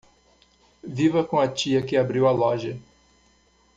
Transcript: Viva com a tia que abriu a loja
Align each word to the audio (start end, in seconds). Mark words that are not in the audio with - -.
Viva 0.83 1.23
com 1.23 1.37
a 1.39 1.47
tia 1.47 1.83
que 1.83 1.95
abriu 1.95 2.25
a 2.27 2.31
loja 2.31 2.75